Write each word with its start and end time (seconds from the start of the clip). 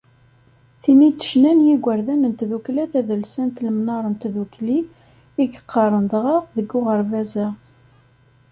Tin 0.81 0.99
i 1.07 1.09
d-ccnan 1.11 1.59
yigerdan 1.65 2.23
n 2.31 2.33
tdukkla 2.39 2.83
tadelsant 2.91 3.55
Imnar 3.69 4.03
n 4.11 4.13
Tdukli, 4.21 4.79
i 4.87 4.89
yeqqaren 5.51 6.05
dɣa 6.11 6.37
deg 6.55 6.69
uɣerbaz-a. 6.77 7.47